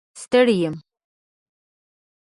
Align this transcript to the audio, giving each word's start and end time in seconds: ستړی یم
ستړی 0.21 0.53
یم 0.61 0.75